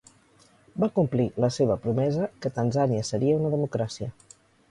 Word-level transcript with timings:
Va 0.83 0.87
complir 0.99 1.25
la 1.43 1.49
seva 1.57 1.75
promesa 1.83 2.29
que 2.45 2.53
Tanzània 2.57 3.05
seria 3.11 3.39
una 3.43 3.55
democràcia. 3.57 4.09